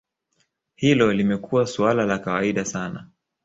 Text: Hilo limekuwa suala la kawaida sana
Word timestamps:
Hilo 0.75 1.13
limekuwa 1.13 1.67
suala 1.67 2.05
la 2.05 2.19
kawaida 2.19 2.65
sana 2.65 3.07